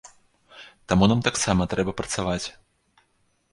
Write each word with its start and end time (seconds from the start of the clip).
Таму 0.93 1.09
нам 1.11 1.19
таксама 1.27 1.69
трэба 1.75 1.91
працаваць. 2.01 2.47